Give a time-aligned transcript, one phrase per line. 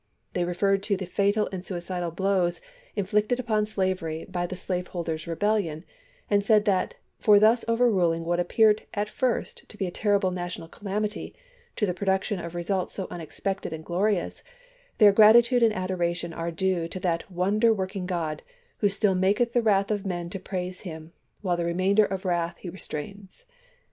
[0.33, 2.59] They referred to the" fatal and suicidal blows"
[2.95, 5.83] inflicted upon slav ery by the slaveholders' rebelUon,
[6.27, 10.69] and said that "for thus overruling what appeared at first to be a terrible national
[10.69, 11.35] calamity,
[11.75, 14.41] to the production of results so unexpected and glorious,
[14.97, 18.41] their grati tude and adoration are due to that wonder work ing God
[18.79, 22.57] who still maketh the wrath of men to praise him, while the remainder of wrath
[22.57, 23.45] he re strains."